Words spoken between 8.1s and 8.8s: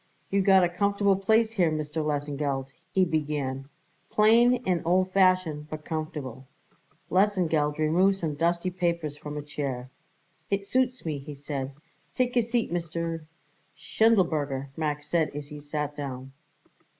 some dusty